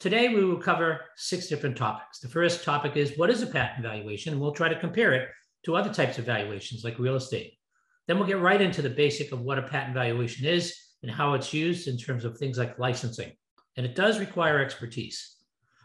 [0.00, 2.20] Today, we will cover six different topics.
[2.20, 4.32] The first topic is what is a patent valuation?
[4.32, 5.28] And we'll try to compare it
[5.66, 7.58] to other types of valuations like real estate.
[8.06, 11.34] Then we'll get right into the basic of what a patent valuation is and how
[11.34, 13.32] it's used in terms of things like licensing.
[13.76, 15.36] And it does require expertise.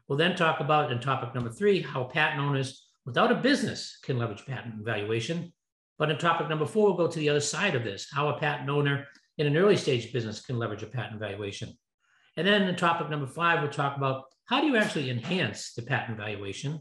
[0.08, 4.18] We'll then talk about in topic number three how patent owners without a business can
[4.18, 5.52] leverage patent valuation.
[5.98, 8.40] But in topic number four, we'll go to the other side of this how a
[8.40, 9.08] patent owner
[9.38, 11.78] in an early stage business can leverage a patent valuation.
[12.38, 15.82] And then in topic number five, we'll talk about how do you actually enhance the
[15.82, 16.80] patent valuation.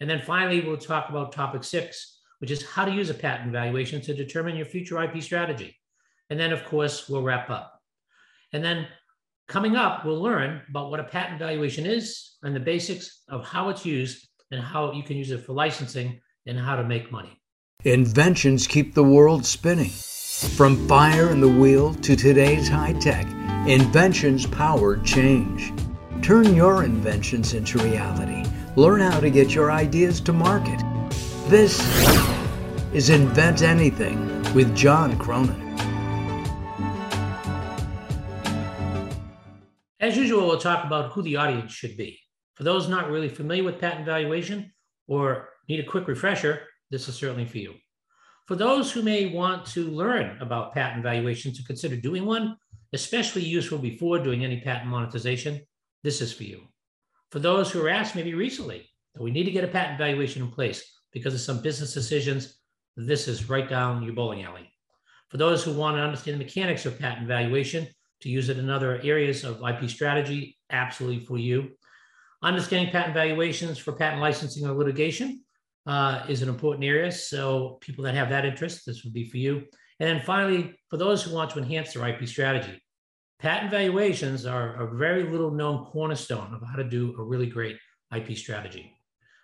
[0.00, 3.52] And then finally, we'll talk about topic six, which is how to use a patent
[3.52, 5.76] valuation to determine your future IP strategy.
[6.30, 7.80] And then, of course, we'll wrap up.
[8.52, 8.86] And then
[9.48, 13.70] coming up, we'll learn about what a patent valuation is and the basics of how
[13.70, 17.40] it's used and how you can use it for licensing and how to make money.
[17.84, 19.90] Inventions keep the world spinning.
[20.56, 23.26] From fire and the wheel to today's high tech,
[23.66, 25.72] inventions power change.
[26.22, 28.48] Turn your inventions into reality.
[28.76, 30.80] Learn how to get your ideas to market.
[31.48, 31.80] This
[32.94, 35.64] is Invent Anything with John Cronin.
[40.00, 42.18] As usual, we'll talk about who the audience should be.
[42.54, 44.72] For those not really familiar with patent valuation
[45.06, 47.74] or need a quick refresher, this is certainly for you.
[48.46, 52.56] For those who may want to learn about patent valuation to consider doing one,
[52.92, 55.60] especially useful before doing any patent monetization,
[56.02, 56.62] this is for you.
[57.30, 60.42] For those who are asked maybe recently that we need to get a patent valuation
[60.42, 62.58] in place because of some business decisions,
[62.96, 64.72] this is right down your bowling alley.
[65.28, 67.86] For those who want to understand the mechanics of patent valuation
[68.20, 71.70] to use it in other areas of IP strategy, absolutely for you.
[72.42, 75.42] Understanding patent valuations for patent licensing or litigation
[75.86, 77.10] uh, is an important area.
[77.12, 79.64] So, people that have that interest, this would be for you.
[80.00, 82.80] And then finally, for those who want to enhance their IP strategy,
[83.38, 87.78] patent valuations are a very little known cornerstone of how to do a really great
[88.14, 88.92] IP strategy.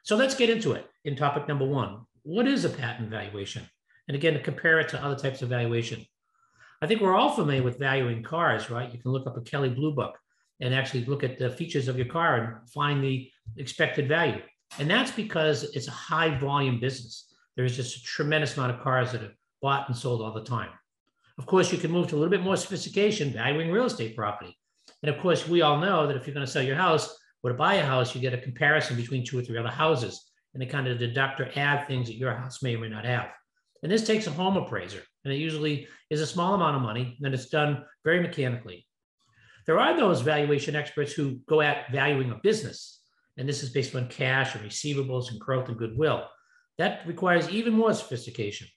[0.05, 2.02] So, let's get into it in topic number one.
[2.22, 3.69] What is a patent valuation?
[4.08, 6.04] And again, to compare it to other types of valuation.
[6.82, 8.93] I think we're all familiar with valuing cars, right?
[8.93, 10.19] You can look up a Kelley Blue Book
[10.60, 14.41] and actually look at the features of your car and find the expected value.
[14.78, 17.32] And that's because it's a high volume business.
[17.56, 19.32] There's just a tremendous amount of cars that are
[19.64, 20.70] bought and sold all the time.
[21.38, 24.56] Of course, you can move to a little bit more sophistication, valuing real estate property.
[25.02, 27.06] And of course, we all know that if you're going to sell your house
[27.42, 30.30] or to buy a house, you get a comparison between two or three other houses
[30.52, 33.04] and they kind of deduct or add things that your house may or may not
[33.04, 33.28] have.
[33.82, 37.19] And this takes a home appraiser, and it usually is a small amount of money,
[37.22, 38.86] and it's done very mechanically.
[39.66, 43.00] There are those valuation experts who go at valuing a business,
[43.36, 46.25] and this is based on cash and receivables and growth and goodwill.
[46.78, 48.69] That requires even more sophistication.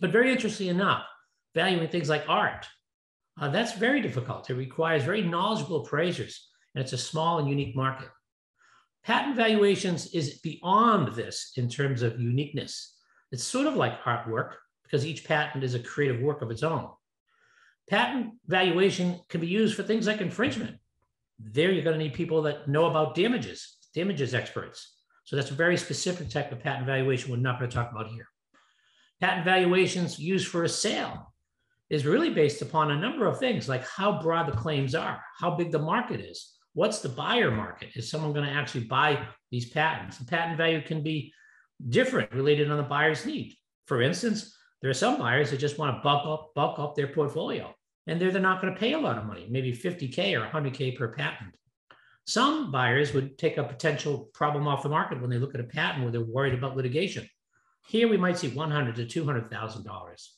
[0.00, 1.04] But very interestingly enough,
[1.54, 2.66] valuing things like art,
[3.40, 4.48] uh, that's very difficult.
[4.50, 8.08] It requires very knowledgeable appraisers, and it's a small and unique market.
[9.04, 12.96] Patent valuations is beyond this in terms of uniqueness.
[13.30, 16.88] It's sort of like artwork because each patent is a creative work of its own.
[17.88, 20.76] Patent valuation can be used for things like infringement.
[21.38, 24.94] There, you're going to need people that know about damages, damages experts.
[25.24, 28.08] So that's a very specific type of patent valuation we're not going to talk about
[28.08, 28.28] here.
[29.20, 31.32] Patent valuations used for a sale
[31.88, 35.52] is really based upon a number of things like how broad the claims are, how
[35.52, 37.88] big the market is, what's the buyer market?
[37.94, 40.18] Is someone going to actually buy these patents?
[40.18, 41.32] The patent value can be
[41.88, 43.54] different related on the buyer's need.
[43.86, 47.08] For instance, there are some buyers that just want to bulk up, bulk up their
[47.08, 47.74] portfolio,
[48.06, 50.98] and they're, they're not going to pay a lot of money, maybe 50K or 100K
[50.98, 51.54] per patent.
[52.26, 55.64] Some buyers would take a potential problem off the market when they look at a
[55.64, 57.26] patent where they're worried about litigation.
[57.88, 60.28] Here we might see 100 to $200,000.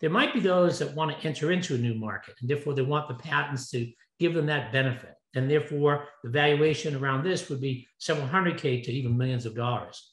[0.00, 2.82] There might be those that want to enter into a new market, and therefore they
[2.82, 5.14] want the patents to give them that benefit.
[5.34, 9.54] And therefore, the valuation around this would be several hundred K to even millions of
[9.54, 10.12] dollars.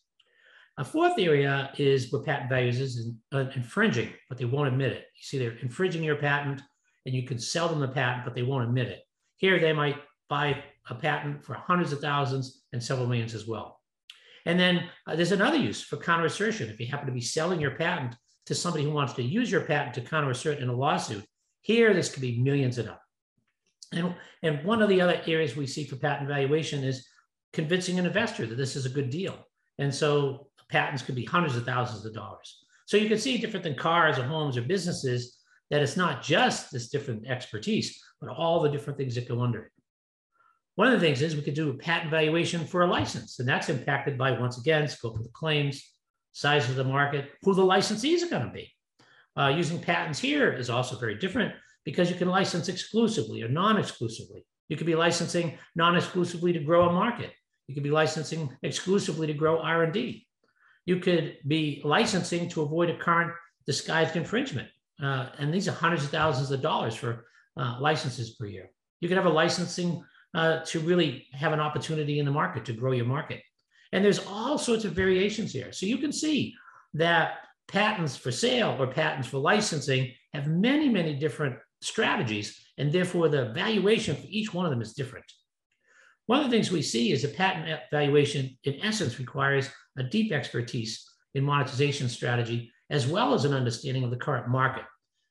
[0.77, 5.05] A fourth area is where patent values is uh, infringing, but they won't admit it.
[5.15, 6.61] You see, they're infringing your patent
[7.05, 9.03] and you can sell them the patent, but they won't admit it.
[9.37, 9.97] Here, they might
[10.29, 13.79] buy a patent for hundreds of thousands and several millions as well.
[14.45, 16.69] And then uh, there's another use for counter assertion.
[16.69, 18.15] If you happen to be selling your patent
[18.47, 21.25] to somebody who wants to use your patent to counter assert in a lawsuit,
[21.61, 23.01] here this could be millions and up.
[23.93, 27.07] And, and one of the other areas we see for patent valuation is
[27.53, 29.37] convincing an investor that this is a good deal.
[29.77, 32.65] And so patents could be hundreds of thousands of dollars.
[32.85, 35.37] So you can see different than cars or homes or businesses
[35.69, 39.63] that it's not just this different expertise, but all the different things that go under
[39.63, 39.71] it.
[40.75, 43.47] One of the things is we could do a patent valuation for a license, and
[43.47, 45.83] that's impacted by, once again, scope of the claims,
[46.31, 48.71] size of the market, who the licensees are going to be.
[49.35, 51.53] Uh, using patents here is also very different
[51.85, 54.45] because you can license exclusively or non exclusively.
[54.69, 57.31] You could be licensing non-exclusively to grow a market.
[57.67, 60.25] You could be licensing exclusively to grow R&D.
[60.85, 63.31] You could be licensing to avoid a current
[63.65, 64.67] disguised infringement.
[65.01, 67.25] Uh, and these are hundreds of thousands of dollars for
[67.57, 68.69] uh, licenses per year.
[68.99, 72.73] You could have a licensing uh, to really have an opportunity in the market to
[72.73, 73.41] grow your market.
[73.91, 75.71] And there's all sorts of variations here.
[75.71, 76.55] So you can see
[76.95, 77.35] that
[77.67, 82.59] patents for sale or patents for licensing have many, many different strategies.
[82.77, 85.25] And therefore, the valuation for each one of them is different.
[86.25, 90.31] One of the things we see is a patent valuation, in essence, requires a deep
[90.31, 94.85] expertise in monetization strategy, as well as an understanding of the current market.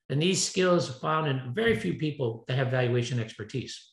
[0.09, 3.92] And these skills are found in very few people that have valuation expertise.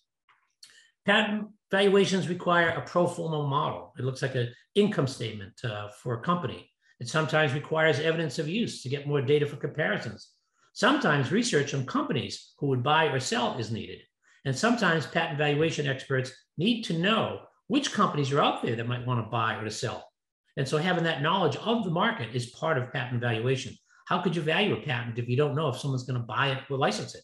[1.05, 3.93] Patent valuations require a pro forma model.
[3.97, 6.69] It looks like an income statement uh, for a company.
[6.99, 10.31] It sometimes requires evidence of use to get more data for comparisons.
[10.73, 13.99] Sometimes research on companies who would buy or sell is needed.
[14.45, 19.05] And sometimes patent valuation experts need to know which companies are out there that might
[19.05, 20.09] want to buy or to sell.
[20.57, 23.73] And so having that knowledge of the market is part of patent valuation.
[24.07, 26.49] How could you value a patent if you don't know if someone's going to buy
[26.49, 27.21] it or license it?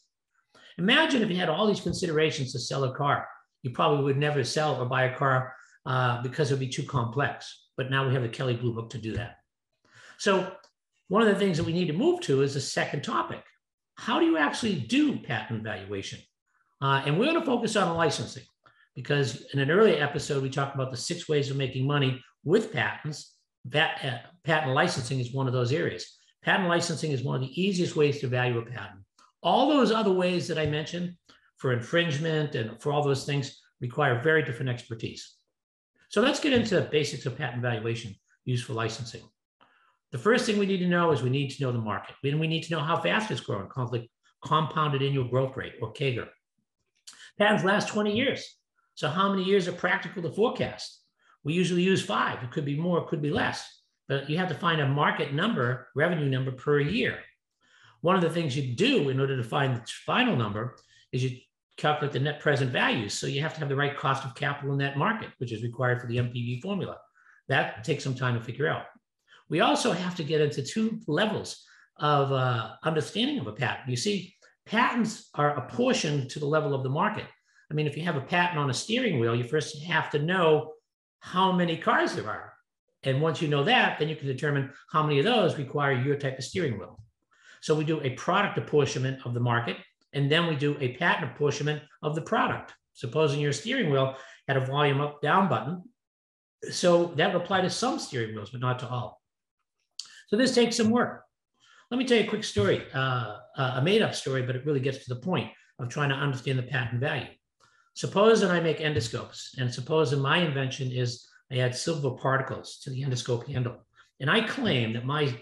[0.78, 3.28] Imagine if you had all these considerations to sell a car.
[3.66, 5.56] You probably would never sell or buy a car
[5.88, 7.70] uh, because it would be too complex.
[7.76, 9.38] But now we have the Kelley Blue Book to do that.
[10.20, 10.54] So
[11.08, 13.44] one of the things that we need to move to is the second topic.
[13.96, 16.20] How do you actually do patent valuation?
[16.80, 18.44] Uh, and we're going to focus on licensing
[18.96, 22.72] because in an earlier episode, we talked about the six ways of making money with
[22.72, 23.34] patents.
[23.66, 26.20] That, uh, patent licensing is one of those areas.
[26.44, 29.00] Patent licensing is one of the easiest ways to value a patent.
[29.42, 31.16] All those other ways that I mentioned
[31.58, 35.36] for infringement and for all those things require very different expertise.
[36.10, 38.16] So let's get into basics of patent valuation
[38.46, 39.24] used for licensing.
[40.12, 42.16] The first thing we need to know is we need to know the market.
[42.24, 44.08] And we need to know how fast it's growing, called the
[44.44, 46.28] compounded annual growth rate or CAGR.
[47.38, 48.56] Patents last 20 years.
[48.94, 51.02] So how many years are practical to forecast?
[51.44, 52.42] We usually use five.
[52.44, 53.68] It could be more, it could be less.
[54.08, 57.20] But you have to find a market number, revenue number per year.
[58.02, 60.78] One of the things you do in order to find the final number
[61.16, 61.38] is you
[61.78, 63.14] calculate the net present values.
[63.14, 65.64] So you have to have the right cost of capital in that market, which is
[65.64, 66.98] required for the NPV formula.
[67.48, 68.84] That takes some time to figure out.
[69.50, 71.64] We also have to get into two levels
[71.98, 73.90] of uh, understanding of a patent.
[73.90, 74.36] You see,
[74.66, 77.26] patents are apportioned to the level of the market.
[77.70, 80.20] I mean, if you have a patent on a steering wheel, you first have to
[80.20, 80.74] know
[81.20, 82.54] how many cars there are.
[83.04, 86.16] And once you know that, then you can determine how many of those require your
[86.16, 87.00] type of steering wheel.
[87.62, 89.78] So we do a product apportionment of the market,
[90.16, 92.74] and then we do a patent apportionment of the product.
[92.94, 94.16] Supposing your steering wheel
[94.48, 95.84] had a volume up down button.
[96.72, 99.22] So that would apply to some steering wheels, but not to all.
[100.28, 101.24] So this takes some work.
[101.92, 104.80] Let me tell you a quick story, uh, a made up story, but it really
[104.80, 107.28] gets to the point of trying to understand the patent value.
[107.94, 112.80] Suppose that I make endoscopes, and suppose that my invention is I add silver particles
[112.84, 113.86] to the endoscope handle.
[114.20, 115.34] And I claim that my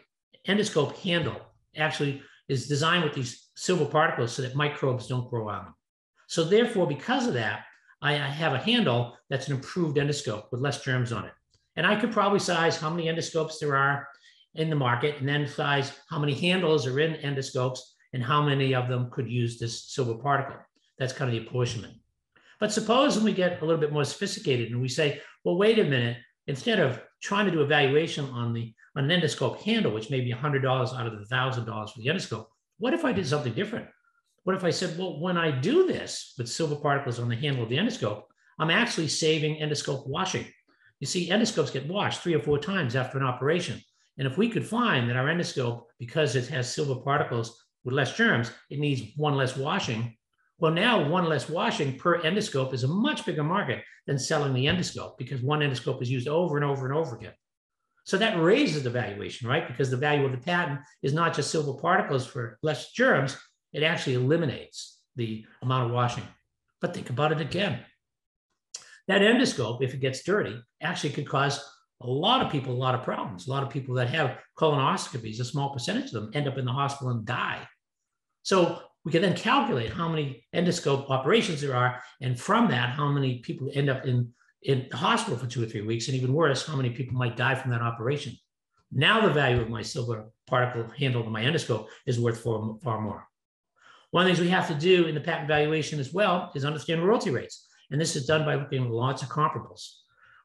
[0.47, 1.39] endoscope handle
[1.77, 5.75] actually is designed with these silver particles so that microbes don't grow on them.
[6.27, 7.65] So therefore, because of that,
[8.01, 11.31] I have a handle that's an improved endoscope with less germs on it.
[11.75, 14.07] And I could probably size how many endoscopes there are
[14.55, 17.79] in the market and then size how many handles are in endoscopes
[18.13, 20.57] and how many of them could use this silver particle.
[20.99, 21.95] That's kind of the apportionment.
[22.59, 25.79] But suppose when we get a little bit more sophisticated and we say, well, wait
[25.79, 26.17] a minute,
[26.47, 30.31] instead of trying to do evaluation on the on an endoscope handle, which may be
[30.31, 32.45] $100 out of the $1,000 for the endoscope,
[32.77, 33.88] what if I did something different?
[34.43, 37.63] What if I said, well, when I do this with silver particles on the handle
[37.63, 38.23] of the endoscope,
[38.59, 40.45] I'm actually saving endoscope washing.
[41.00, 43.81] You see, endoscopes get washed three or four times after an operation.
[44.17, 48.15] And if we could find that our endoscope, because it has silver particles with less
[48.15, 50.15] germs, it needs one less washing.
[50.59, 54.65] Well, now one less washing per endoscope is a much bigger market than selling the
[54.65, 57.33] endoscope because one endoscope is used over and over and over again.
[58.05, 59.67] So that raises the valuation, right?
[59.67, 63.38] Because the value of the patent is not just silver particles for less germs,
[63.72, 66.24] it actually eliminates the amount of washing.
[66.81, 67.79] But think about it again.
[69.07, 71.63] That endoscope, if it gets dirty, actually could cause
[72.01, 73.48] a lot of people a lot of problems.
[73.48, 76.65] A lot of people that have colonoscopies, a small percentage of them end up in
[76.65, 77.65] the hospital and die.
[78.43, 82.01] So we can then calculate how many endoscope operations there are.
[82.22, 84.33] And from that, how many people end up in,
[84.63, 86.08] in the hospital for two or three weeks.
[86.08, 88.34] And even worse, how many people might die from that operation.
[88.91, 93.01] Now the value of my silver particle handle in my endoscope is worth far, far
[93.01, 93.27] more.
[94.12, 96.65] One of the things we have to do in the patent valuation as well is
[96.65, 97.67] understand royalty rates.
[97.89, 99.89] And this is done by looking at lots of comparables.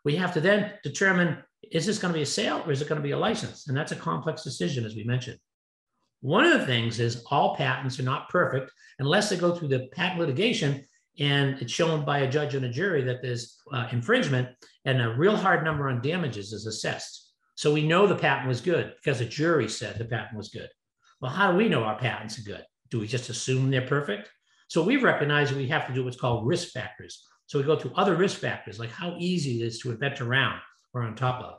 [0.05, 2.89] We have to then determine is this going to be a sale or is it
[2.89, 3.69] going to be a license?
[3.69, 5.39] And that's a complex decision, as we mentioned.
[6.21, 9.89] One of the things is all patents are not perfect unless they go through the
[9.93, 10.85] patent litigation
[11.19, 14.49] and it's shown by a judge and a jury that there's uh, infringement
[14.85, 17.33] and a real hard number on damages is assessed.
[17.57, 20.69] So we know the patent was good because a jury said the patent was good.
[21.21, 22.65] Well, how do we know our patents are good?
[22.91, 24.31] Do we just assume they're perfect?
[24.69, 27.27] So we've recognized we have to do what's called risk factors.
[27.47, 30.61] So we go through other risk factors, like how easy it is to invent around
[30.95, 31.59] or on top of.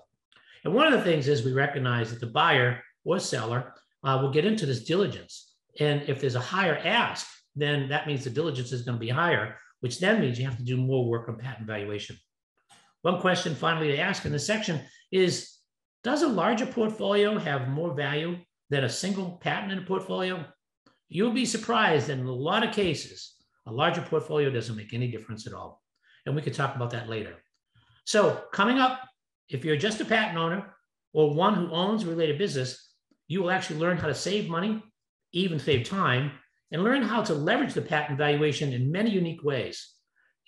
[0.63, 3.73] And one of the things is we recognize that the buyer or seller
[4.03, 5.53] uh, will get into this diligence.
[5.79, 7.27] And if there's a higher ask,
[7.61, 10.57] then that means the diligence is going to be higher, which then means you have
[10.57, 12.17] to do more work on patent valuation.
[13.01, 15.55] One question finally to ask in this section is,
[16.03, 18.37] does a larger portfolio have more value
[18.69, 20.45] than a single patent in a portfolio?
[21.07, 23.35] You'll be surprised in a lot of cases,
[23.65, 25.81] a larger portfolio doesn't make any difference at all.
[26.25, 27.35] And we could talk about that later.
[28.05, 28.99] So coming up,
[29.49, 30.75] if you're just a patent owner
[31.13, 32.93] or one who owns a related business,
[33.27, 34.83] you will actually learn how to save money,
[35.31, 36.31] even save time,
[36.71, 39.95] and learn how to leverage the patent valuation in many unique ways.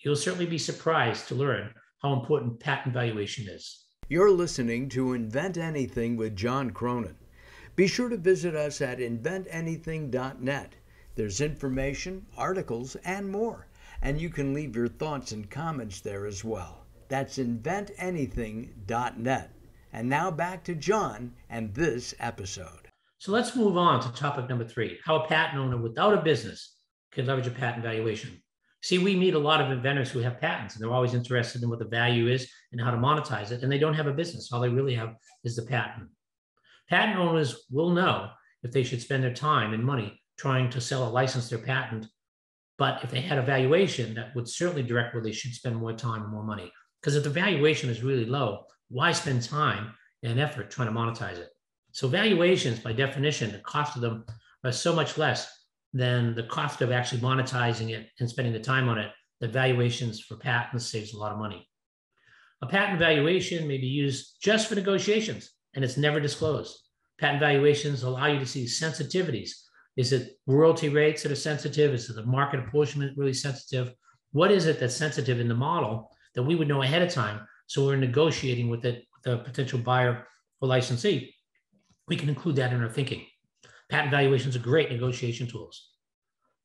[0.04, 3.86] You'll certainly be surprised to learn how important patent valuation is.
[4.10, 7.16] You're listening to Invent Anything with John Cronin.
[7.76, 10.74] Be sure to visit us at inventanything.net.
[11.16, 13.68] There's information, articles, and more.
[14.02, 16.86] And you can leave your thoughts and comments there as well.
[17.08, 19.52] That's inventanything.net.
[19.94, 22.81] And now back to John and this episode.
[23.22, 26.76] So let's move on to topic number three how a patent owner without a business
[27.12, 28.42] can leverage a patent valuation.
[28.82, 31.70] See, we meet a lot of inventors who have patents and they're always interested in
[31.70, 34.52] what the value is and how to monetize it, and they don't have a business.
[34.52, 35.14] All they really have
[35.44, 36.10] is the patent.
[36.90, 38.32] Patent owners will know
[38.64, 42.08] if they should spend their time and money trying to sell or license their patent.
[42.80, 45.94] But if they had a valuation, that would certainly direct where they should spend more
[45.94, 46.74] time and more money.
[47.00, 51.38] Because if the valuation is really low, why spend time and effort trying to monetize
[51.38, 51.50] it?
[51.94, 54.26] So valuations, by definition, the cost of them
[54.64, 55.52] are so much less
[55.94, 59.12] than the cost of actually monetizing it and spending the time on it.
[59.42, 61.68] The valuations for patents saves a lot of money.
[62.62, 66.78] A patent valuation may be used just for negotiations, and it's never disclosed.
[67.20, 69.50] Patent valuations allow you to see sensitivities.
[69.98, 71.94] Is it royalty rates that are sensitive?
[71.94, 73.94] Is it the market apportionment really sensitive?
[74.32, 77.46] What is it that's sensitive in the model that we would know ahead of time?
[77.68, 80.26] So we're negotiating with it, a potential buyer
[80.62, 81.34] or licensee
[82.12, 83.26] we can include that in our thinking.
[83.90, 85.92] Patent valuations are great negotiation tools.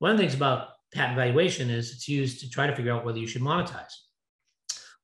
[0.01, 3.05] One of the things about patent valuation is it's used to try to figure out
[3.05, 3.95] whether you should monetize.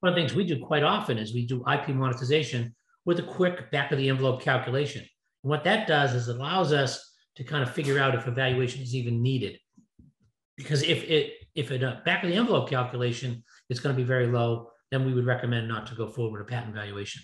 [0.01, 3.23] One of the things we do quite often is we do IP monetization with a
[3.23, 5.03] quick back of the envelope calculation.
[5.45, 8.83] And what that does is it allows us to kind of figure out if evaluation
[8.83, 9.61] is even needed.
[10.57, 14.27] Because if it if a back of the envelope calculation is going to be very
[14.27, 17.23] low, then we would recommend not to go forward with a patent valuation.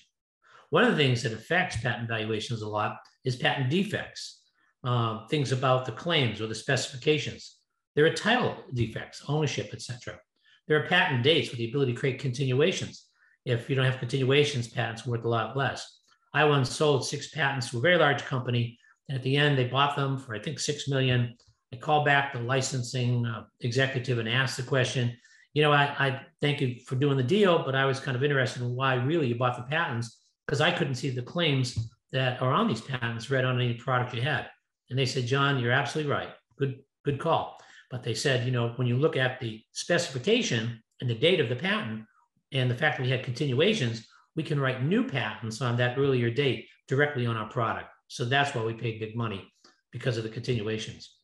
[0.70, 4.42] One of the things that affects patent valuations a lot is patent defects,
[4.84, 7.56] uh, things about the claims or the specifications.
[7.94, 10.18] There are title defects, ownership, etc.
[10.66, 13.06] There are patent dates with the ability to create continuations.
[13.44, 16.00] If you don't have continuations, patents worth a lot less.
[16.34, 19.64] I once sold six patents to a very large company, and at the end, they
[19.64, 21.34] bought them for I think six million.
[21.72, 25.16] I called back the licensing uh, executive and asked the question,
[25.54, 28.22] you know, I, I thank you for doing the deal, but I was kind of
[28.22, 31.78] interested in why really you bought the patents because I couldn't see the claims
[32.12, 34.46] that are on these patents read on any product you had.
[34.90, 36.30] And they said, John, you're absolutely right.
[36.58, 37.58] Good, good call.
[37.90, 41.48] But they said, you know, when you look at the specification and the date of
[41.48, 42.04] the patent
[42.52, 46.30] and the fact that we had continuations, we can write new patents on that earlier
[46.30, 47.88] date directly on our product.
[48.08, 49.52] So that's why we paid big money
[49.92, 51.14] because of the continuations.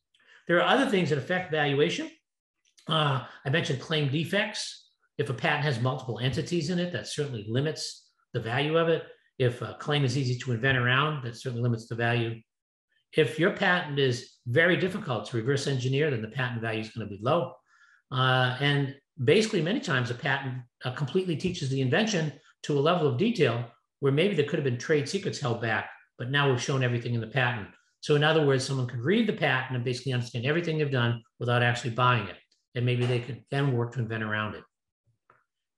[0.47, 2.11] There are other things that affect valuation.
[2.89, 4.89] Uh, I mentioned claim defects.
[5.17, 9.05] If a patent has multiple entities in it, that certainly limits the value of it.
[9.39, 12.41] If a claim is easy to invent around, that certainly limits the value.
[13.13, 17.09] If your patent is very difficult to reverse engineer, then the patent value is going
[17.09, 17.55] to be low.
[18.13, 22.33] Uh, and basically, many times a patent uh, completely teaches the invention
[22.65, 23.65] to a level of detail
[24.01, 27.15] where maybe there could have been trade secrets held back, but now we've shown everything
[27.15, 27.69] in the patent.
[28.01, 31.23] So, in other words, someone could read the patent and basically understand everything they've done
[31.39, 32.37] without actually buying it.
[32.75, 34.65] And maybe they could then work to invent around it.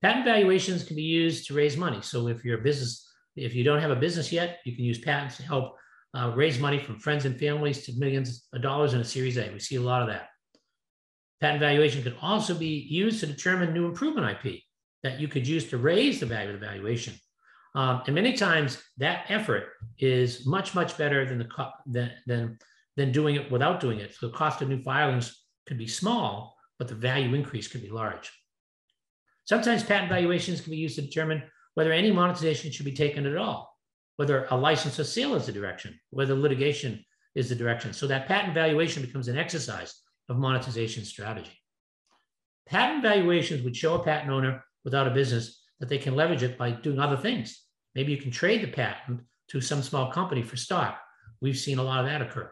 [0.02, 2.00] Patent valuations can be used to raise money.
[2.02, 4.98] So, if you're a business if you don't have a business yet, you can use
[4.98, 5.76] patents to help
[6.14, 9.50] uh, raise money from friends and families to millions of dollars in a Series A.
[9.52, 10.28] We see a lot of that.
[11.40, 14.62] Patent valuation could also be used to determine new improvement IP
[15.02, 17.14] that you could use to raise the value of the valuation.
[17.74, 19.64] Um, and many times that effort
[19.98, 22.58] is much, much better than, the co- than, than,
[22.96, 24.14] than doing it without doing it.
[24.14, 27.90] So the cost of new filings could be small, but the value increase could be
[27.90, 28.32] large.
[29.44, 31.42] Sometimes patent valuations can be used to determine
[31.76, 33.78] whether any monetization should be taken at all,
[34.16, 37.04] whether a license or sale is the direction, whether litigation
[37.35, 37.92] is the direction.
[37.92, 39.95] So that patent valuation becomes an exercise
[40.30, 41.52] of monetization strategy.
[42.66, 46.56] Patent valuations would show a patent owner without a business that they can leverage it
[46.56, 47.64] by doing other things.
[47.95, 50.99] Maybe you can trade the patent to some small company for stock.
[51.42, 52.50] We've seen a lot of that occur.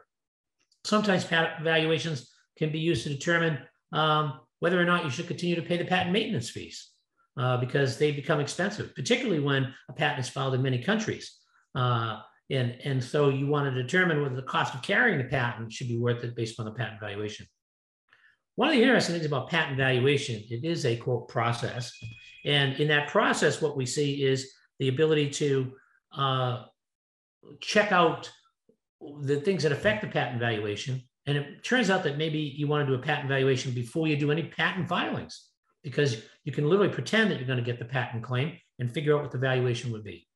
[0.85, 3.59] Sometimes patent valuations can be used to determine
[3.91, 6.91] um, whether or not you should continue to pay the patent maintenance fees
[7.37, 11.39] uh, because they become expensive, particularly when a patent is filed in many countries.
[11.75, 15.73] Uh, and, and so you want to determine whether the cost of carrying the patent
[15.73, 17.47] should be worth it based on the patent valuation.
[18.57, 21.93] One of the interesting things about patent valuation, it is a quote process.
[22.45, 25.73] And in that process, what we see is the ability to
[26.17, 26.65] uh,
[27.61, 28.31] check out
[29.23, 31.03] the things that affect the patent valuation.
[31.27, 34.17] And it turns out that maybe you want to do a patent valuation before you
[34.17, 35.49] do any patent filings,
[35.85, 39.15] because you can literally pretend that you're going to get the patent claim and figure
[39.15, 40.27] out what the valuation would be.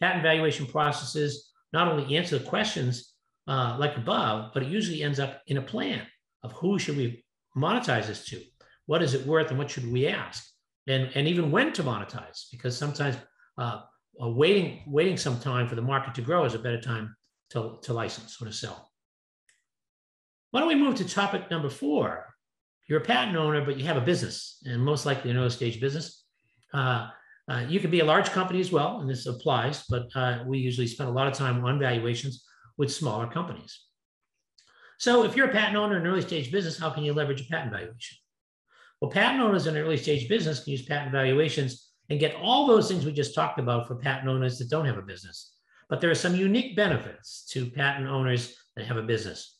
[0.00, 3.12] Patent valuation processes not only answer the questions
[3.46, 6.02] uh, like above, but it usually ends up in a plan
[6.42, 7.24] of who should we
[7.56, 8.40] monetize this to?
[8.86, 10.44] What is it worth and what should we ask?
[10.86, 13.16] And, and even when to monetize, because sometimes
[13.56, 13.82] uh,
[14.18, 17.14] waiting, waiting some time for the market to grow is a better time
[17.50, 18.90] to, to license or to sell.
[20.50, 22.33] Why don't we move to topic number four?
[22.86, 25.80] You're a patent owner, but you have a business, and most likely an early stage
[25.80, 26.24] business.
[26.72, 27.08] Uh,
[27.48, 30.58] uh, you can be a large company as well, and this applies, but uh, we
[30.58, 32.44] usually spend a lot of time on valuations
[32.76, 33.80] with smaller companies.
[34.98, 37.40] So if you're a patent owner in an early stage business, how can you leverage
[37.40, 38.18] a patent valuation?
[39.00, 42.66] Well, patent owners in an early stage business can use patent valuations and get all
[42.66, 45.52] those things we just talked about for patent owners that don't have a business.
[45.88, 49.58] But there are some unique benefits to patent owners that have a business.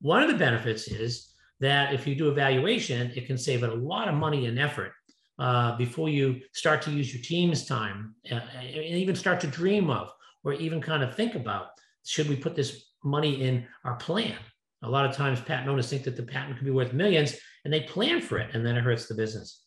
[0.00, 3.74] One of the benefits is that if you do a valuation, it can save a
[3.74, 4.92] lot of money and effort
[5.38, 9.90] uh, before you start to use your team's time uh, and even start to dream
[9.90, 10.10] of
[10.44, 11.68] or even kind of think about
[12.04, 14.36] should we put this money in our plan?
[14.82, 17.72] A lot of times, patent owners think that the patent could be worth millions and
[17.72, 19.64] they plan for it, and then it hurts the business.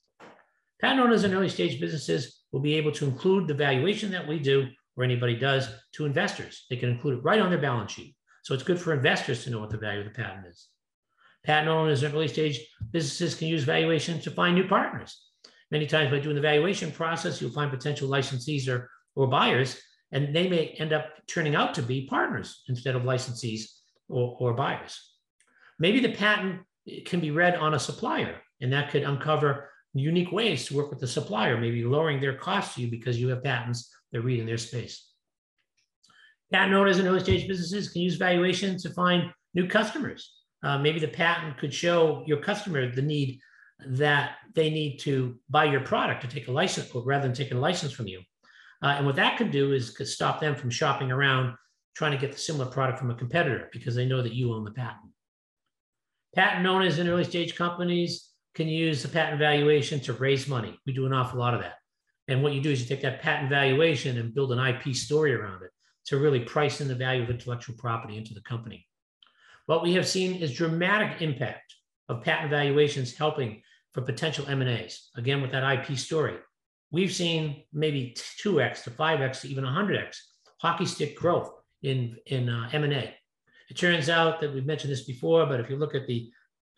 [0.79, 4.39] Patent owners in early stage businesses will be able to include the valuation that we
[4.39, 6.65] do or anybody does to investors.
[6.69, 8.15] They can include it right on their balance sheet.
[8.43, 10.67] So it's good for investors to know what the value of the patent is.
[11.45, 12.59] Patent owners in early stage
[12.91, 15.25] businesses can use valuation to find new partners.
[15.71, 19.79] Many times by doing the valuation process, you'll find potential licensees or, or buyers,
[20.11, 23.69] and they may end up turning out to be partners instead of licensees
[24.09, 25.13] or, or buyers.
[25.77, 26.61] Maybe the patent
[27.05, 30.99] can be read on a supplier, and that could uncover unique ways to work with
[30.99, 34.45] the supplier, maybe lowering their cost to you because you have patents that read in
[34.45, 35.07] their space.
[36.51, 40.38] Patent owners in early stage businesses can use valuation to find new customers.
[40.63, 43.39] Uh, maybe the patent could show your customer the need
[43.87, 47.61] that they need to buy your product to take a license rather than taking a
[47.61, 48.21] license from you.
[48.81, 51.55] Uh, and what that could do is could stop them from shopping around
[51.95, 54.63] trying to get the similar product from a competitor because they know that you own
[54.63, 55.11] the patent.
[56.35, 60.79] Patent owners in early stage companies can use the patent valuation to raise money.
[60.85, 61.75] We do an awful lot of that.
[62.27, 65.33] And what you do is you take that patent valuation and build an IP story
[65.33, 65.71] around it
[66.05, 68.85] to really price in the value of intellectual property into the company.
[69.69, 71.75] What we have seen is dramatic impact
[72.07, 73.61] of patent valuations helping
[73.93, 75.09] for potential M&As.
[75.15, 76.37] Again, with that IP story,
[76.89, 80.17] we've seen maybe 2x to 5x to even 100x
[80.59, 81.51] hockey stick growth
[81.83, 83.13] in, in uh, M&A.
[83.69, 86.31] It turns out that we've mentioned this before, but if you look at the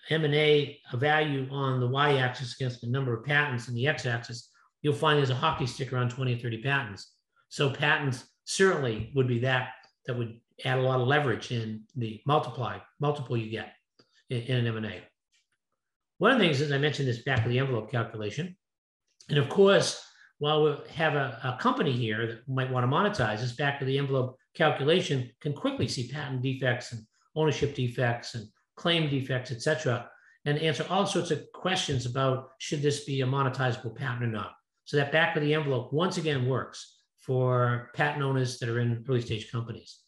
[0.10, 4.50] M&A value on the y-axis against the number of patents in the x-axis,
[4.82, 7.14] you'll find there's a hockey stick around 20 or 30 patents.
[7.48, 9.70] So patents certainly would be that
[10.08, 13.74] that would add a lot of leverage in the multiply multiple you get
[14.30, 15.02] in, in an M&A.
[16.18, 18.56] One of the things is I mentioned this back of the envelope calculation.
[19.30, 20.04] And of course,
[20.40, 23.88] while we have a, a company here that might want to monetize, this back of
[23.88, 27.02] the envelope calculation can quickly see patent defects and
[27.36, 30.10] ownership defects and claim defects, et cetera,
[30.46, 34.54] and answer all sorts of questions about should this be a monetizable patent or not.
[34.86, 39.06] So that back of the envelope once again works for patent owners that are in
[39.08, 40.00] early stage companies.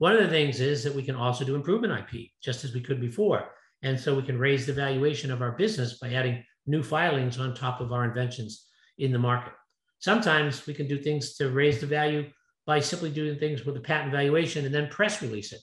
[0.00, 2.80] One of the things is that we can also do improvement IP, just as we
[2.80, 3.50] could before.
[3.82, 7.54] And so we can raise the valuation of our business by adding new filings on
[7.54, 9.52] top of our inventions in the market.
[9.98, 12.30] Sometimes we can do things to raise the value
[12.64, 15.60] by simply doing things with a patent valuation and then press release it.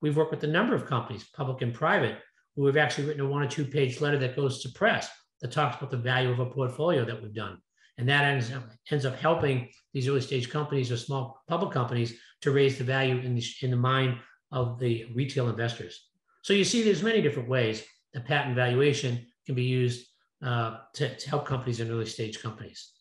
[0.00, 2.18] We've worked with a number of companies, public and private,
[2.54, 5.50] who have actually written a one or two page letter that goes to press that
[5.50, 7.58] talks about the value of a portfolio that we've done.
[7.98, 12.14] And that ends up, ends up helping these early stage companies or small public companies
[12.42, 14.18] to raise the value in the, in the mind
[14.52, 16.08] of the retail investors.
[16.42, 20.06] So you see, there's many different ways that patent valuation can be used
[20.44, 22.92] uh, to, to help companies and early stage companies.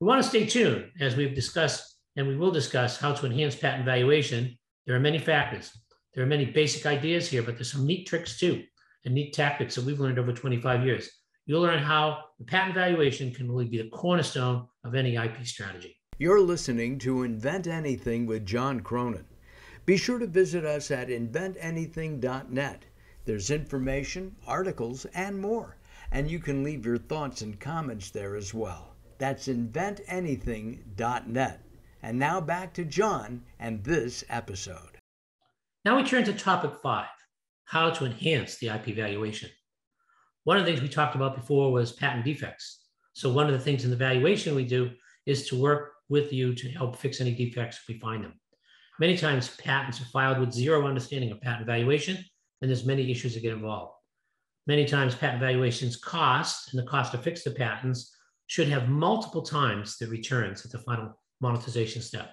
[0.00, 3.54] We want to stay tuned as we've discussed and we will discuss how to enhance
[3.54, 4.58] patent valuation.
[4.86, 5.70] There are many factors.
[6.14, 8.64] There are many basic ideas here, but there's some neat tricks too,
[9.04, 11.10] and neat tactics that we've learned over 25 years.
[11.44, 15.96] You'll learn how the patent valuation can really be the cornerstone of any IP strategy.
[16.18, 19.26] You're listening to Invent Anything with John Cronin.
[19.84, 22.84] Be sure to visit us at inventanything.net.
[23.26, 25.76] There's information, articles, and more.
[26.10, 28.94] And you can leave your thoughts and comments there as well.
[29.18, 31.60] That's inventanything.net.
[32.02, 34.96] And now back to John and this episode.
[35.84, 37.08] Now we turn to topic five
[37.64, 39.50] how to enhance the IP valuation.
[40.44, 42.84] One of the things we talked about before was patent defects.
[43.12, 44.92] So, one of the things in the valuation we do
[45.26, 48.34] is to work with you to help fix any defects if we find them.
[48.98, 52.16] Many times, patents are filed with zero understanding of patent valuation,
[52.60, 53.92] and there's many issues that get involved.
[54.66, 58.16] Many times, patent valuations cost and the cost to fix the patents
[58.46, 62.30] should have multiple times the returns at the final monetization step.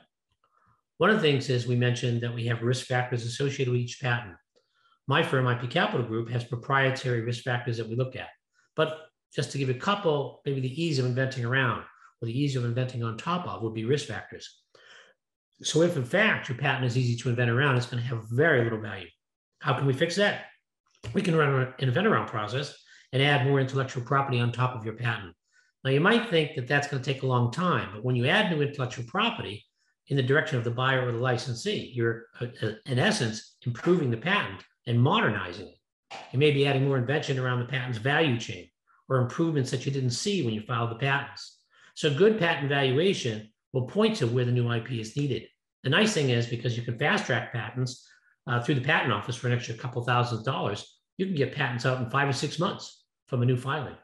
[0.98, 4.00] One of the things is we mentioned that we have risk factors associated with each
[4.00, 4.36] patent.
[5.08, 8.30] My firm, IP Capital Group, has proprietary risk factors that we look at.
[8.76, 9.00] But
[9.36, 11.84] just to give a couple, maybe the ease of inventing around
[12.24, 14.62] or the ease of inventing on top of would be risk factors.
[15.62, 18.30] So if in fact your patent is easy to invent around, it's going to have
[18.30, 19.08] very little value.
[19.60, 20.46] How can we fix that?
[21.14, 22.74] We can run an invent around process
[23.12, 25.36] and add more intellectual property on top of your patent.
[25.84, 28.26] Now you might think that that's going to take a long time, but when you
[28.28, 29.66] add new intellectual property
[30.08, 34.10] in the direction of the buyer or the licensee, you're uh, uh, in essence improving
[34.10, 36.18] the patent and modernizing it.
[36.32, 38.70] You may be adding more invention around the patent's value chain
[39.10, 41.63] or improvements that you didn't see when you filed the patents.
[41.94, 45.48] So good patent valuation will point to where the new IP is needed.
[45.84, 48.08] The nice thing is because you can fast track patents
[48.48, 51.86] uh, through the patent office for an extra couple thousand dollars, you can get patents
[51.86, 53.96] out in five or six months from a new filing.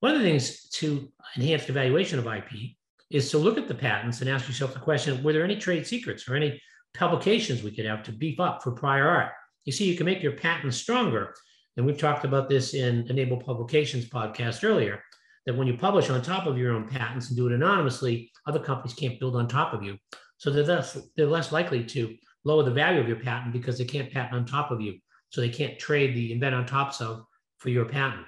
[0.00, 2.76] One of the things to enhance the valuation of IP
[3.10, 5.86] is to look at the patents and ask yourself the question, were there any trade
[5.86, 6.60] secrets or any
[6.94, 9.32] publications we could have to beef up for prior art?
[9.64, 11.34] You see, you can make your patents stronger.
[11.76, 15.02] And we've talked about this in Enable Publications podcast earlier,
[15.46, 18.60] that when you publish on top of your own patents and do it anonymously, other
[18.60, 19.98] companies can't build on top of you.
[20.36, 23.84] So they're less, they're less likely to lower the value of your patent because they
[23.84, 24.98] can't patent on top of you.
[25.30, 27.24] So they can't trade the invent on top of
[27.58, 28.26] for your patent.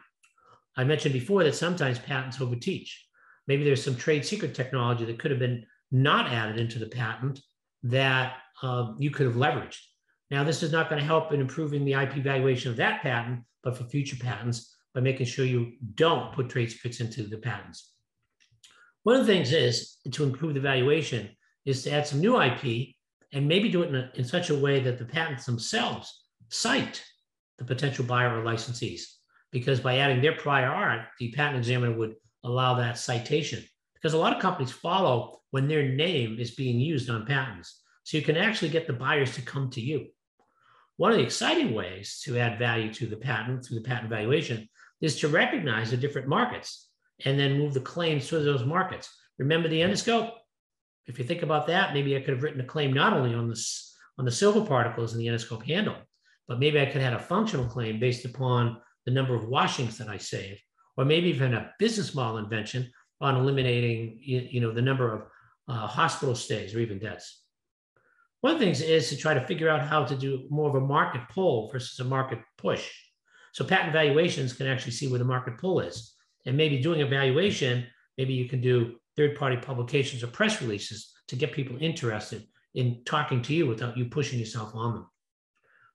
[0.77, 2.91] I mentioned before that sometimes patents overteach.
[3.47, 7.41] Maybe there's some trade secret technology that could have been not added into the patent
[7.85, 9.81] that uh, you could have leveraged.
[10.31, 13.41] Now, this is not going to help in improving the IP valuation of that patent,
[13.63, 17.91] but for future patents by making sure you don't put trade secrets into the patents.
[19.03, 21.29] One of the things is to improve the valuation
[21.67, 22.95] is to add some new IP
[23.33, 27.05] and maybe do it in, a, in such a way that the patents themselves cite
[27.59, 29.03] the potential buyer or licensees.
[29.51, 33.63] Because by adding their prior art, the patent examiner would allow that citation.
[33.95, 37.83] Because a lot of companies follow when their name is being used on patents.
[38.05, 40.07] So you can actually get the buyers to come to you.
[40.97, 44.69] One of the exciting ways to add value to the patent through the patent valuation
[45.05, 46.89] is to recognize the different markets
[47.25, 49.09] and then move the claims to those markets.
[49.39, 50.33] Remember the endoscope?
[51.07, 53.49] If you think about that, maybe I could have written a claim not only on
[53.49, 55.97] this on the silver particles in the endoscope handle,
[56.47, 59.99] but maybe I could have had a functional claim based upon the number of washings
[59.99, 60.59] that I save,
[60.97, 62.91] or maybe even a business model invention
[63.21, 65.23] on eliminating you know the number of
[65.69, 67.43] uh, hospital stays or even deaths.
[68.41, 70.83] One of the things is to try to figure out how to do more of
[70.83, 72.91] a market pull versus a market push.
[73.55, 76.17] So patent valuations can actually see where the market pull is.
[76.45, 77.87] And maybe doing a valuation,
[78.19, 83.43] maybe you can do third-party publications or press releases to get people interested in talking
[83.43, 85.07] to you without you pushing yourself on them.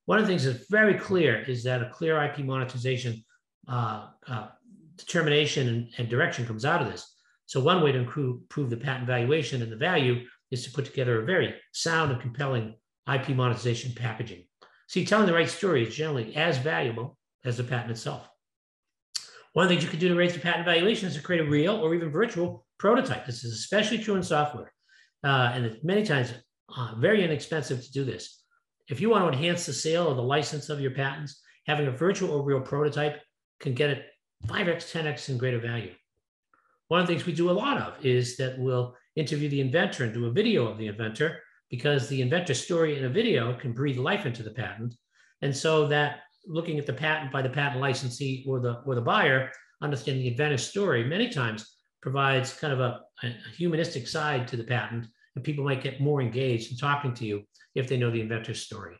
[0.06, 3.26] One of the things that's very clear is that a clear IP monetization
[3.68, 4.48] uh, uh,
[4.96, 7.14] determination and, and, direction comes out of this.
[7.46, 10.86] So one way to improve, improve the patent valuation and the value is to put
[10.86, 12.76] together a very sound and compelling
[13.14, 14.46] IP monetization packaging.
[14.88, 18.28] See, telling the right story is generally as valuable as the patent itself.
[19.54, 21.42] One of the things you can do to raise the patent valuation is to create
[21.42, 23.26] a real or even virtual prototype.
[23.26, 24.72] This is especially true in software.
[25.24, 26.34] Uh, and it's many times
[26.76, 28.44] uh, very inexpensive to do this.
[28.90, 31.92] If you want to enhance the sale or the license of your patents, having a
[31.92, 33.22] virtual or real prototype
[33.60, 34.06] can get it
[34.48, 35.94] 5x, 10x in greater value.
[36.88, 40.06] One of the things we do a lot of is that we'll interview the inventor
[40.06, 43.74] and do a video of the inventor because the inventor story in a video can
[43.74, 44.96] breathe life into the patent.
[45.42, 49.02] And so that looking at the patent by the patent licensee or the or the
[49.02, 54.58] buyer, understanding the inventor's story many times provides kind of a, a humanistic side to
[54.58, 57.44] the patent, and people might get more engaged in talking to you
[57.76, 58.98] if they know the inventor's story.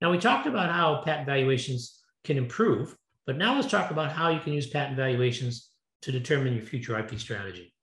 [0.00, 4.30] Now we talked about how patent valuations can improve, but now let's talk about how
[4.30, 5.70] you can use patent valuations
[6.02, 7.74] to determine your future IP strategy.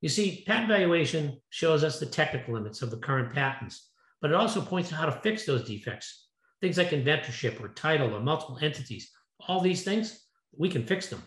[0.00, 4.36] You see, patent valuation shows us the technical limits of the current patents, but it
[4.36, 6.27] also points to how to fix those defects.
[6.60, 9.10] Things like inventorship or title or multiple entities,
[9.46, 11.22] all these things, we can fix them.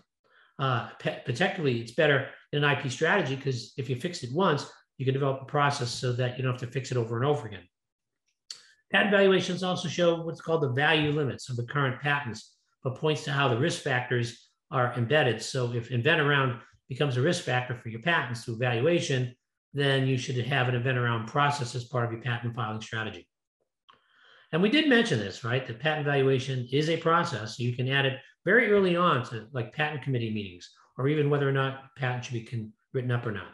[0.60, 5.06] Uh, particularly, it's better in an IP strategy because if you fix it once, you
[5.06, 7.48] can develop a process so that you don't have to fix it over and over
[7.48, 7.63] again.
[8.91, 13.24] Patent valuations also show what's called the value limits of the current patents, but points
[13.24, 15.41] to how the risk factors are embedded.
[15.41, 19.34] So if invent around becomes a risk factor for your patents through valuation,
[19.74, 23.26] then you should have an invent around process as part of your patent filing strategy.
[24.52, 25.66] And we did mention this, right?
[25.66, 27.60] The patent valuation is a process.
[27.60, 31.48] You can add it very early on to like patent committee meetings, or even whether
[31.48, 33.54] or not patent should be written up or not.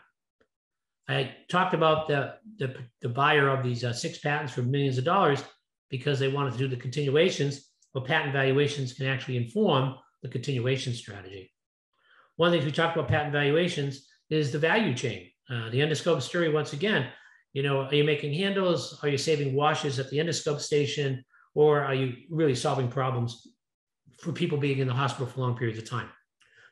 [1.07, 5.05] I talked about the, the, the buyer of these uh, six patents for millions of
[5.05, 5.43] dollars
[5.89, 7.69] because they wanted to do the continuations.
[7.93, 11.51] Well, patent valuations can actually inform the continuation strategy.
[12.35, 15.29] One of the things we talked about patent valuations is the value chain.
[15.49, 17.07] Uh, the endoscope story, once again,
[17.57, 18.99] you know, are you making handles?
[19.01, 21.25] Are you saving washes at the endoscope station?
[21.55, 23.47] Or are you really solving problems
[24.19, 26.07] for people being in the hospital for long periods of time?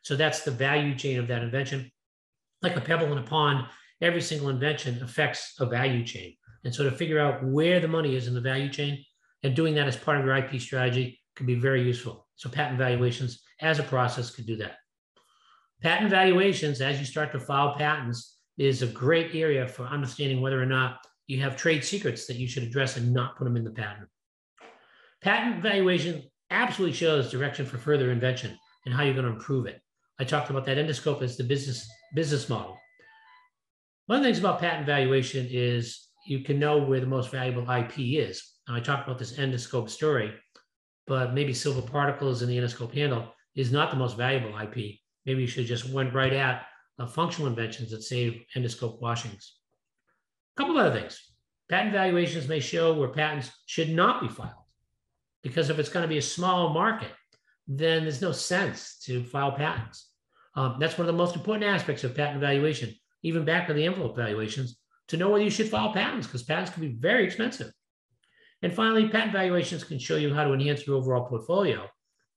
[0.04, 1.92] So that's the value chain of that invention.
[2.62, 3.66] Like a pebble in a pond,
[4.00, 6.36] every single invention affects a value chain.
[6.64, 9.04] And so to figure out where the money is in the value chain
[9.42, 12.28] and doing that as part of your IP strategy can be very useful.
[12.36, 14.76] So patent valuations as a process could do that.
[15.82, 20.62] Patent valuations, as you start to file patents, is a great area for understanding whether
[20.62, 23.64] or not you have trade secrets that you should address and not put them in
[23.64, 24.08] the patent.
[25.22, 29.82] Patent valuation absolutely shows direction for further invention and how you're going to improve it.
[30.20, 32.78] I talked about that endoscope as the business business model.
[34.06, 37.70] One of the things about patent valuation is you can know where the most valuable
[37.70, 38.42] IP is.
[38.68, 40.34] Now, I talked about this endoscope story,
[41.08, 45.00] but maybe silver particles in the endoscope handle is not the most valuable IP.
[45.26, 46.66] Maybe you should just went right at
[47.06, 49.56] functional inventions that save endoscope washings.
[50.56, 51.20] A couple other things.
[51.70, 54.54] Patent valuations may show where patents should not be filed
[55.42, 57.12] because if it's going to be a small market,
[57.68, 60.12] then there's no sense to file patents.
[60.56, 63.86] Um, that's one of the most important aspects of patent valuation, even back to the
[63.86, 64.78] envelope valuations,
[65.10, 67.72] to know whether you should file patents because patents can be very expensive.
[68.62, 71.88] And finally, patent valuations can show you how to enhance your overall portfolio.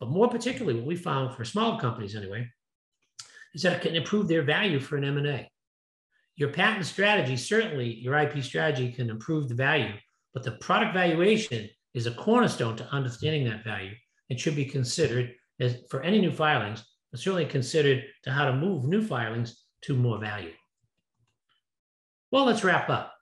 [0.01, 2.49] But more particularly, what we found for small companies anyway,
[3.59, 5.51] is that it can improve their value for an M&A.
[6.37, 9.95] Your patent strategy, certainly your IP strategy can improve the value,
[10.33, 13.97] but the product valuation is a cornerstone to understanding that value
[14.31, 18.53] and should be considered as for any new filings, but certainly considered to how to
[18.53, 20.53] move new filings to more value.
[22.31, 23.13] Well, let's wrap up.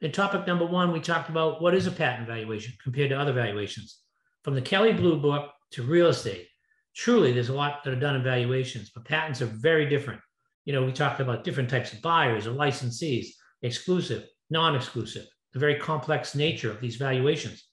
[0.00, 3.32] In topic number one, we talked about what is a patent valuation compared to other
[3.32, 4.00] valuations.
[4.42, 6.48] From the Kelley Blue Book to real estate,
[6.94, 10.20] truly there's a lot that are done in valuations, but patents are very different.
[10.64, 13.26] You know, we talked about different types of buyers or licensees,
[13.62, 17.64] exclusive, non-exclusive, the very complex nature of these valuations.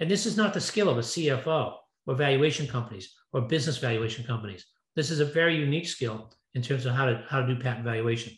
[0.00, 1.74] And this is not the skill of a CFO
[2.06, 4.66] or valuation companies or business valuation companies.
[4.94, 7.84] This is a very unique skill in terms of how to, how to do patent
[7.84, 8.32] valuation.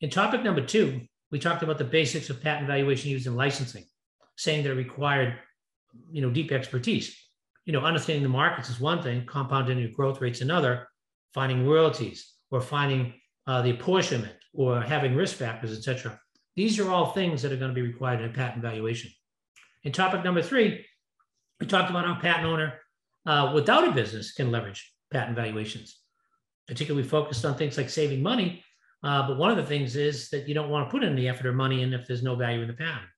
[0.00, 3.84] In topic number two, we talked about the basics of patent valuation used in licensing,
[4.36, 5.34] saying that it required
[6.10, 7.16] you know, deep expertise
[7.66, 10.88] you know, understanding the markets is one thing, compounding your growth rates another,
[11.34, 13.12] finding royalties or finding
[13.46, 16.18] uh, the apportionment or having risk factors, et cetera.
[16.54, 19.10] These are all things that are going to be required in a patent valuation.
[19.82, 20.86] In topic number three,
[21.60, 22.74] we talked about how patent owner
[23.26, 25.98] uh, without a business can leverage patent valuations,
[26.68, 28.62] particularly focused on things like saving money.
[29.02, 31.46] Uh, but one of the things is that you don't want to put the effort
[31.46, 33.08] or money in if there's no value in the patent.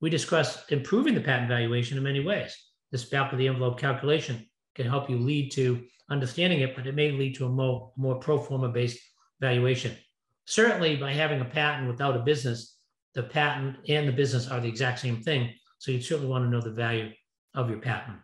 [0.00, 2.56] We discussed improving the patent valuation in many ways
[2.94, 6.94] this back of the envelope calculation can help you lead to understanding it, but it
[6.94, 9.00] may lead to a more, more pro forma based
[9.40, 9.96] valuation.
[10.44, 12.78] Certainly, by having a patent without a business,
[13.14, 15.52] the patent and the business are the exact same thing.
[15.78, 17.10] So you certainly want to know the value
[17.56, 18.18] of your patent.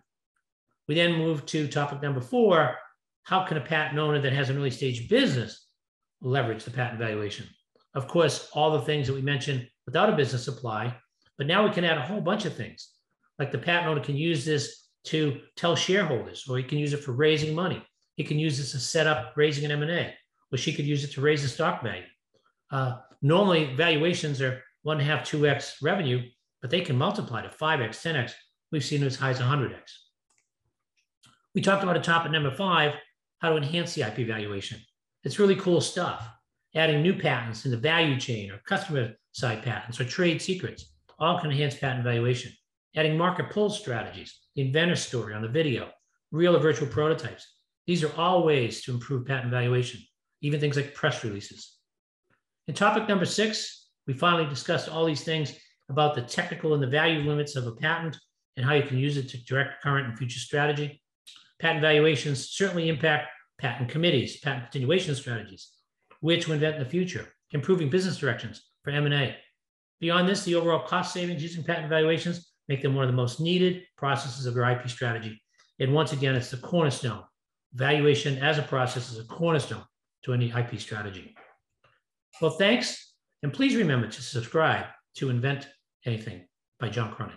[0.87, 2.77] We then move to topic number four
[3.25, 5.67] how can a patent owner that has an early stage business
[6.21, 7.47] leverage the patent valuation?
[7.95, 10.97] Of course, all the things that we mentioned without a business apply,
[11.37, 12.91] but now we can add a whole bunch of things.
[13.41, 17.03] Like the patent owner can use this to tell shareholders, or he can use it
[17.03, 17.83] for raising money.
[18.17, 20.15] He can use this to set up raising an M&A,
[20.53, 22.03] or she could use it to raise the stock value.
[22.71, 26.23] Uh, normally, valuations are one half, two x revenue,
[26.61, 28.35] but they can multiply to five x, ten x.
[28.71, 29.81] We've seen as high as 100x.
[31.55, 32.93] We talked about a topic number five,
[33.39, 34.79] how to enhance the IP valuation.
[35.25, 36.29] It's really cool stuff.
[36.75, 41.41] Adding new patents in the value chain or customer side patents or trade secrets all
[41.41, 42.53] can enhance patent valuation
[42.97, 45.91] adding market pull strategies, the inventor story on the video,
[46.31, 47.47] real or virtual prototypes.
[47.87, 50.01] These are all ways to improve patent valuation,
[50.43, 51.77] even things like press releases.
[52.69, 55.57] In topic number six, we finally discussed all these things
[55.89, 58.17] about the technical and the value limits of a patent
[58.57, 61.03] and how you can use it to direct current and future strategy.
[61.59, 65.71] Patent valuations certainly impact patent committees, patent continuation strategies,
[66.21, 69.37] which to invent in the future, improving business directions for M&A.
[70.01, 73.41] Beyond this, the overall cost savings using patent valuations make them one of the most
[73.41, 75.43] needed processes of your IP strategy.
[75.81, 77.25] And once again, it's the cornerstone.
[77.75, 79.83] Valuation as a process is a cornerstone
[80.23, 81.35] to any IP strategy.
[82.41, 83.13] Well, thanks.
[83.43, 85.67] And please remember to subscribe to Invent
[86.07, 86.47] Anything
[86.79, 87.37] by John Cronin.